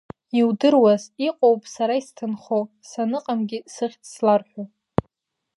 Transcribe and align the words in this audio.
Иудыруаз, 0.39 1.03
иҟоуп 1.27 1.61
сара 1.75 1.93
исҭынхо, 2.01 2.59
саныҟамгьы 2.89 3.59
сыхьӡ 3.73 4.03
зларҳәо… 4.13 4.63